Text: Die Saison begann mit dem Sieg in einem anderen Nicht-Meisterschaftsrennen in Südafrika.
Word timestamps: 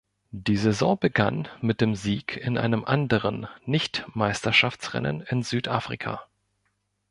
Die 0.31 0.57
Saison 0.57 0.97
begann 0.99 1.47
mit 1.61 1.79
dem 1.79 1.93
Sieg 1.93 2.35
in 2.37 2.57
einem 2.57 2.85
anderen 2.85 3.47
Nicht-Meisterschaftsrennen 3.67 5.21
in 5.21 5.43
Südafrika. 5.43 6.25